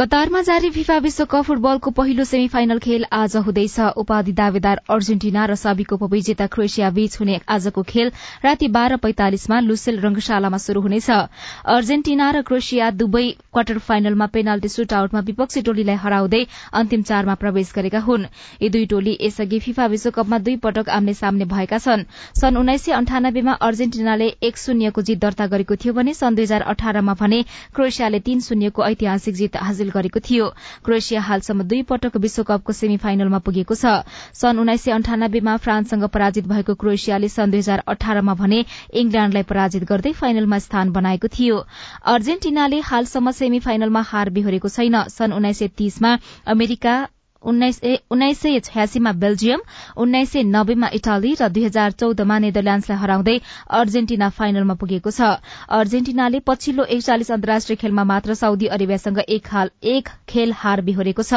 [0.03, 5.55] कतारमा जारी फिफा विश्वकप फुटबलको पहिलो सेमी फाइनल खेल आज हुँदैछ। उपाधि दावेदार अर्जेन्टिना र
[5.55, 8.11] साबिक उपविजेता क्रोएसिया बीच हुने आजको खेल
[8.45, 11.11] राति बाह्र पैंतालिसमा लुसेल रंगशालामा शुरू हुनेछ।
[11.75, 16.43] अर्जेन्टिना र क्रोएसिया दुवै क्वार्टर फाइनलमा पेनाल्टी सुट आउटमा विपक्षी टोलीलाई हराउँदै
[16.75, 18.27] अन्तिम चारमा प्रवेश गरेका हुन्।
[18.59, 22.05] यी दुई टोली यसअघि फिफा विश्वकपमा दुई पटक आम्ने सामने भएका छन्।
[22.41, 26.69] सन् उन्नाइस सय अन्ठानब्बेमा अर्जेन्टिनाले एक शून्यको जित दर्ता गरेको थियो भने सन् दुई हजार
[26.75, 27.43] अठारमा भने
[27.75, 30.47] क्रोएसियाले तीन शून्यको ऐतिहासिक जित हासिल गरेको थियो।
[30.85, 34.03] क्रोएसिया हालसम्म दुई पटक विश्वकपको सेमी फाइनलमा पुगेको छ।
[34.35, 39.85] सन् उन्नाइस सय अन्ठानब्बेमा फ्रान्ससँग पराजित भएको क्रोएसियाले सन् दुई हजार अठारमा भने इंग्ल्याण्डलाई पराजित
[39.85, 41.57] गर्दै फाइनलमा स्थान बनाएको थियो।
[42.09, 46.95] अर्जेन्टिनाले हालसम्म सेमी फाइनलमा हार बेहोरेको छैन। सन् उन्नाइस सय तीसमा अमेरिका
[47.45, 49.61] उन्नाइस सय छयासीमा बेल्जियम
[49.97, 53.37] उन्नाइस सय नब्बेमा इटाली र दुई हजार चौधमा नेदरल्याण्डसलाई हराउँदै
[53.73, 55.21] अर्जेन्टिना फाइनलमा पुगेको छ।
[55.71, 61.33] अर्जेन्टिनाले पछिल्लो एकचालिस अन्तर्राष्ट्रिय खेलमा मात्र साउदी अरेबियासँग एक खेल हार बिहोरेको छ।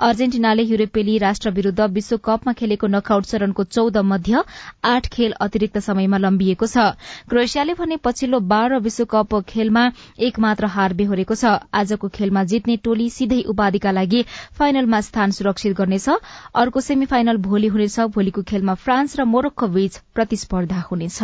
[0.00, 4.42] अर्जेन्टिनाले युरोपेली राष्ट्र विरूद्ध विश्वकपमा खेलेको नकआउट चरणको चौध मध्ये
[4.84, 6.96] आठ खेल अतिरिक्त समयमा लम्बिएको छ।
[7.28, 9.84] क्रोएसियाले भने पछिल्लो बाह्र विश्वकप खेलमा
[10.20, 14.24] एक मात्र हार बेहोरेको छ। आजको खेलमा जित्ने टोली सिधै उपाधिका लागि
[14.58, 16.08] फाइनलमा स्थान सुरक्षित गर्नेछ।
[16.54, 21.18] अर्को सेमी फाइनल भोलि हुनेछ। भोलिको खेलमा फ्रान्स र मोरक्को बीच प्रतिस्पर्धा हुनेछ।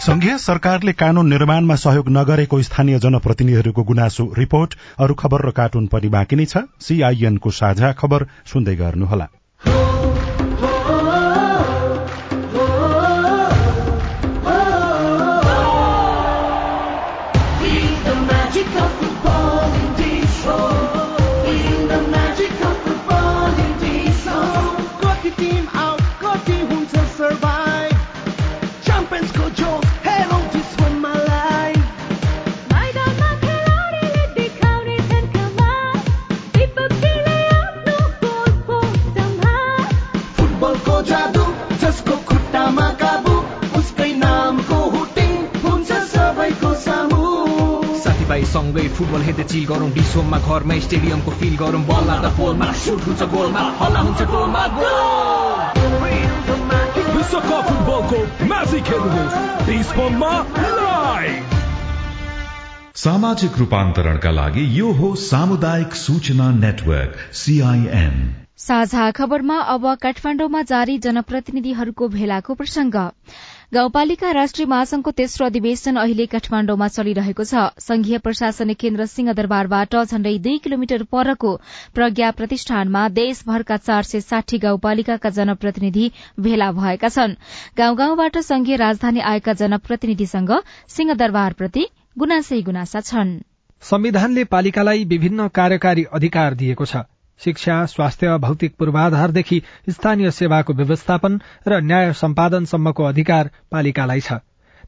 [0.00, 6.08] संघीय सरकारले कानून निर्माणमा सहयोग नगरेको स्थानीय जनप्रतिनिधिहरूको गुनासो रिपोर्ट अरू खबर र कार्टुन पनि
[6.08, 9.28] बाँकी नै छ। सीआईएनको साझा खबर सुन्दै गर्नुहोला।
[48.30, 53.22] सँगै फुटबल हेर्दै चिल गरौँ। डिसोममा घरमा स्टेडियमको फिल गरौँ। बल लाग्दा पोलमा सुट हुन्छ
[53.34, 54.62] गोलमा हल्ला हुन्छ गोलमा
[57.16, 60.32] विश्वकप फुटबलको म्याजिक हेर्नुहोस्। डिसोममा
[60.80, 61.58] लाइभ
[62.96, 68.16] सामाजिक रूपान्तरणका लागि यो हो सामुदायिक सूचना नेटवर्क सीआईएन
[68.58, 72.96] साझा खबरमा अब काठमाण्डुमा जारी जनप्रतिनिधिहरूको भेलाको प्रसंग
[73.72, 80.56] गाउँपालिका राष्ट्रिय महासंघको तेस्रो अधिवेशन अहिले काठमाण्डुमा चलिरहेको छ। संघीय प्रशासनिक केन्द्र सिंहदरबारबाट झण्डै दुई
[80.64, 81.54] किलोमिटर परको
[81.94, 87.36] प्रज्ञा प्रतिष्ठानमा देशभरका चार सय साठी गाउँपालिकाका जनप्रतिनिधि भेला भएका छन्।
[87.78, 90.52] गाउँ गाउँबाट संघीय राजधानी आएका जनप्रतिनिधिसँग
[90.96, 91.86] सिंहदरबारप्रति
[92.18, 93.32] गुनासै गुनासा छन्।
[93.82, 97.06] संविधानले पालिकालाई विभिन्न कार्यकारी अधिकार दिएको छ।
[97.44, 104.32] शिक्षा स्वास्थ्य भौतिक पूर्वाधारदेखि स्थानीय सेवाको व्यवस्थापन र न्याय सम्पादनसम्मको अधिकार पालिकालाई छ।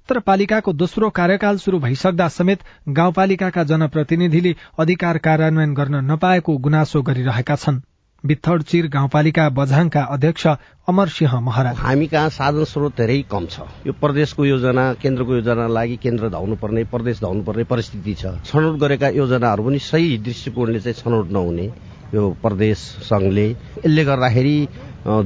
[0.08, 2.60] तर पालिकाको दोस्रो कार्यकाल शुरू भइसक्दा समेत
[2.90, 7.80] गाउँपालिकाका जनप्रतिनिधिले अधिकार कार्यान्वयन गर्न नपाएको गुनासो गरिरहेका छन्।
[8.24, 10.46] बित्थड चिर गाउँपालिका बझाङका अध्यक्ष
[10.88, 15.66] अमर सिंह महरा हामी कहाँ साधन स्रोत धेरै कम छ। यो प्रदेशको योजना केन्द्रको योजना
[15.68, 20.80] लागि केन्द्र धाउनु पर्ने प्रदेश धाउनु पर्ने परिस्थिति छ। छनौट गरेका योजनाहरू पनि सही दृष्टिकोणले
[20.80, 21.66] चाहिँ छनौट नहुने।
[22.14, 24.56] यो प्रदेश संघले यसले गर्दाखेरि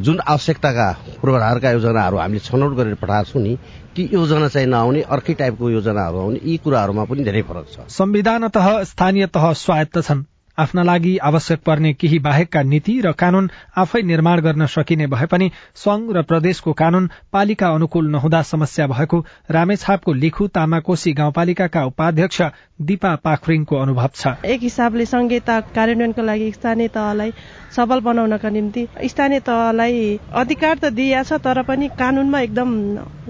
[0.00, 3.56] जुन आवश्यकताका पूर्वाधारका योजनाहरू हामीले छनौट गरेर पठाएको छौँ नि
[3.96, 8.48] ती योजना चाहिँ नआउने अर्कै टाइपको योजनाहरू आउने यी कुराहरूमा पनि धेरै फरक छ। संविधान
[8.48, 10.24] तह स्थानीय तह स्वायत्त छन्।
[10.58, 15.50] आफ्ना लागि आवश्यक पर्ने केही बाहेकका नीति र कानून आफै निर्माण गर्न सकिने भए पनि
[15.74, 22.42] संघ र प्रदेशको कानून पालिका अनुकूल नहुँदा समस्या भएको रामेछापको लिखु तामाकोशी गाउँपालिकाका उपाध्यक्ष
[22.80, 27.32] दिपा पाखरिङको अनुभव छ। एक हिसाबले संहिता कार्यान्वयनको लागि स्थानीय तहलाई
[27.76, 32.70] सबल बनाउनका निम्ति स्थानीय तहलाई अधिकार त दिइएको छ तर पनि कानूनमा एकदम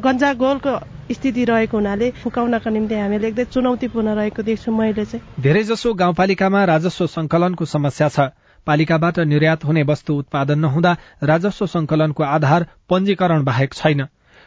[0.03, 0.75] गन्जागोलको
[1.13, 7.07] स्थिति रहेको हुनाले फुकाउनका निम्ति हामीले एकदमै चुनौतीपूर्ण रहेको देख्छु मैले चाहिँ। धेरैजसो गाउँपालिकामा राजस्व
[7.07, 8.29] संकलनको समस्या छ।
[8.67, 14.07] पालिकाबाट निर्यात हुने वस्तु उत्पादन नहुँदा राजस्व संकलनको आधार पञ्जीकरण बाहेक छैन।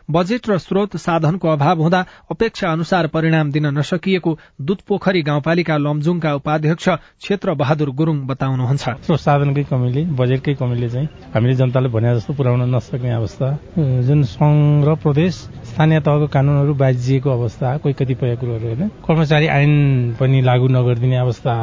[0.10, 2.00] बजेट र स्रोत साधनको अभाव हुँदा
[2.32, 9.64] अपेक्षा अनुसार परिणाम दिन नसकिएको दुधपोखरी गाउँपालिका लमजुङका उपाध्यक्ष क्षेत्र बहादुर गुरूङ बताउनुहुन्छ। स्रोत साधनकै
[9.70, 15.34] कमीले बजेटकै कमीले चाहिँ हामीले जनताले भने जस्तो पुर्याउन नसक्ने अवस्था जुन संघ र प्रदेश
[15.70, 18.88] स्थानीय तहको कानूनहरू बाजिएको अवस्था कोही कतिपय कुरोहरू होइन?
[19.06, 19.72] कर्मचारी ऐन
[20.20, 21.54] पनि लागू नगरिदिने अवस्था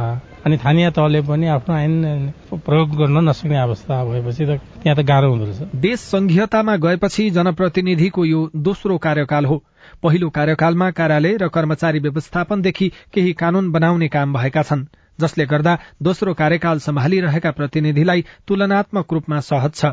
[0.47, 5.31] अनि स्थानीय तहले पनि आफ्नो ऐन प्रयोग गर्न नसक्ने अवस्था भएपछि त त्यहाँ त गाह्रो
[5.31, 9.57] हुँदो रहेछ। देश संघीयतामा गएपछि जनप्रतिनिधिको यो दोस्रो कार्यकाल हो।
[10.03, 14.87] पहिलो कार्यकालमा कार्यालय र कर्मचारी व्यवस्थापनदेखि केही कानून बनाउने काम भएका छन्
[15.19, 19.85] जसले गर्दा दोस्रो कार्यकाल सम्हालिरहेका प्रतिनिधिलाई तुलनात्मक रूपमा सहज छ।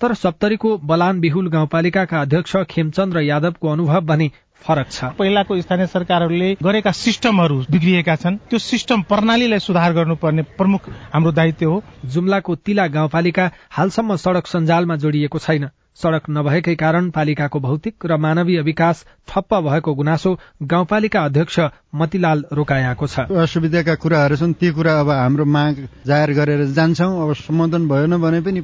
[0.00, 4.30] तर सप्तरीको बलान बिहुल गाउँपालिकाका अध्यक्ष खेमचन्द्र यादवको अनुभव भने
[4.62, 10.88] फरक छ। पहिलाको स्थानीय सरकारहरूले गरेका सिस्टमहरू बिग्रिएका छन्। त्यो सिस्टम प्रणालीलाई सुधार गर्नुपर्ने प्रमुख
[11.12, 17.60] हाम्रो दायित्व हो। जुम्लाको तिला गाउँपालिका हालसम्म सड़क सञ्जालमा जोडिएको छैन। सड़क नभएकै कारण पालिकाको
[17.60, 20.32] भौतिक र मानवीय विकास ठप्प भएको गुनासो
[20.62, 21.58] गाउँपालिका अध्यक्ष
[21.94, 25.74] मतिलाल रोकायाको छ। असुविधाका कुराहरू छन्। ती कुरा अब हाम्रो माग
[26.06, 28.60] जाहेर गरेर जान्छौँ। अब सम्बोधन भएन भने पनि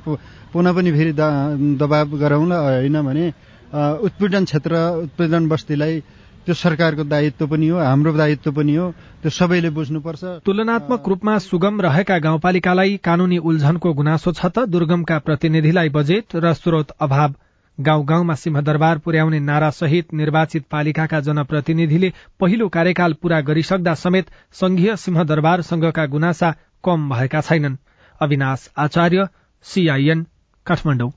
[0.52, 1.12] पुनः पनि फेरि
[1.80, 3.26] दबाव गराउँला होइन भने
[3.72, 6.02] उत्पीडन क्षेत्र उत्पीडन बस्तीलाई
[6.46, 8.90] त्यो सरकारको दायित्व पनि हो हाम्रो दायित्व पनि हो
[9.22, 15.88] त्यो सबैले बुझ्नुपर्छ। तुलनात्मक रूपमा सुगम रहेका गाउँपालिकालाई कानूनी उल्झनको गुनासो छ त दुर्गमका प्रतिनिधिलाई
[15.88, 17.34] बजेट र स्रोत अभाव।
[17.78, 26.06] गाउँ गाउँमा सिंहदरबार पुर्याउने नारासहित निर्वाचित पालिकाका जनप्रतिनिधिले पहिलो कार्यकाल पूरा गरिसक्दा समेत संघीय सिंहदरबारसँगका
[26.06, 26.50] गुनासा
[26.84, 27.80] कम भएका छैनन्।
[28.20, 29.28] अविनाश आचार्य
[29.66, 30.26] सीआईएन
[30.66, 31.10] काठमाडौँ।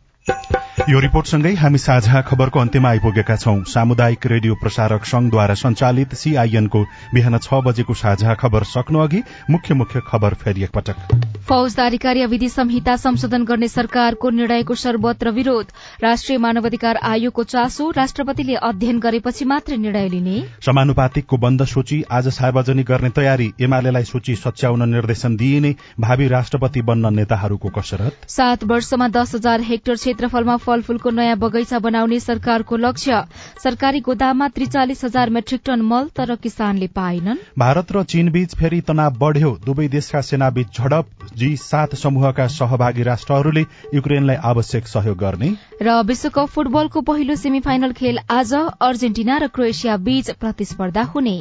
[0.75, 6.81] यो रिपोर्टसँगै हामी साझा खबरको अन्त्यमा आइपुगेका छौं। सामुदायिक रेडियो प्रसारक संघद्वारा संचालित सीआईएनको
[7.13, 11.15] बिहान छ बजेको साझा खबर सक्नु अघि मुख्य मुख्य खबर फेरि एकपटक।
[11.47, 15.71] फौजदारी कार्यविधि संहिता संशोधन गर्ने सरकारको निर्णयको सर्वत्र विरोध।
[16.03, 22.85] राष्ट्रिय मानवाधिकार आयोगको चासो राष्ट्रपतिले अध्ययन गरेपछि मात्र निर्णय लिने। समानुपातिकको बन्द सूची आज सार्वजनिक
[22.85, 29.35] गर्ने तयारी। एमालेलाई सूची सच्याउन निर्देशन दिइने भावी राष्ट्रपति बन्न नेताहरूको कसरत। सात वर्षमा दस
[29.35, 33.21] हजार हेक्टर क्षेत्रफलमा फलफूलको नयाँ बगैंचा बनाउने सरकारको लक्ष्य।
[33.63, 39.17] सरकारी गोदाममा त्रिचालिस हजार मेट्रिक टन मल तर किसानले पाएनन्। भारत र चीनबीच फेरि तनाव
[39.17, 46.01] बढ़्यो। दुवै देशका सेनाबीच झडप। जी सात समूहका सहभागी राष्ट्रहरूले युक्रेनलाई आवश्यक सहयोग गर्ने। र
[46.05, 51.37] विश्वकप फुटबलको पहिलो सेमी फाइनल खेल आज अर्जेन्टिना र क्रोएसिया बीच प्रतिस्पर्धा हुने।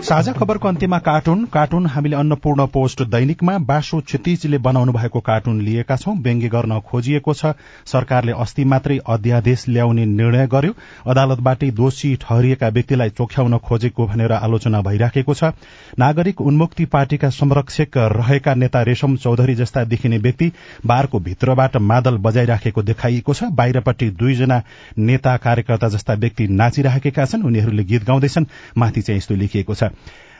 [0.00, 5.96] साझा खबरको अन्त्यमा कार्टुन। कार्टुन हामीले अन्नपूर्ण पोस्ट दैनिकमा बासो क्षितिजले बनाउनु भएको कार्टुन लिएका
[5.96, 7.52] छौं। व्यङ्ग्य गर्न खोजिएको छ।
[7.86, 10.72] सरकारले अस्ति मात्रै अध्यादेश ल्याउने निर्णय गर्यो।
[11.06, 15.52] अदालतबाटै दोषी ठहरिएका व्यक्तिलाई चोख्याउन खोजेको भनेर आलोचना भइराखेको छ।
[15.98, 20.50] नागरिक उन्मुक्ति पार्टीका संरक्षक रहेका नेता रेशम चौधरी जस्ता देखिने व्यक्ति
[20.86, 24.62] बारको भित्रबाट मादल बजाइराखेको देखाइएको छ। बाहिरपट्टि दुईजना
[24.98, 28.46] नेता कार्यकर्ता जस्ता व्यक्ति नाचिराखेका छन्। उनीहरूले गीत गाउँदैछन्।
[28.78, 29.89] माथि चाहिँ यस्तो लेखिएको छ।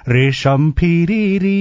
[0.08, 1.58] रेशम फिरिरी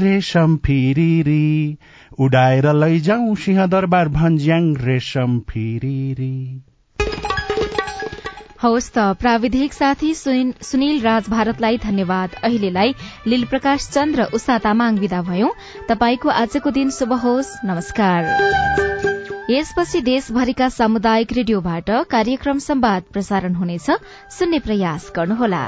[0.00, 1.76] रेशम फिरिरी
[2.18, 6.62] उडाएर लैजाऊ सिंहदरबार भन्ज्याङ रेशम फिरिरी।
[8.62, 12.94] हवस् त प्राविधिक साथी सुनिल राज भारतलाई धन्यवाद। अहिलेलाई
[13.26, 15.50] लील प्रकाश चन्द्र उषा तामाङ विदा भयौं।
[15.88, 18.20] तपाईँको आजको दिन शुभ होस्। नमस्कार।
[19.50, 23.90] यसपछि देशभरिका सामुदायिक रेडियोबाट कार्यक्रम संवाद प्रसारण हुनेछ।
[24.30, 25.64] सुन्ने प्रयास गर्नुहोला।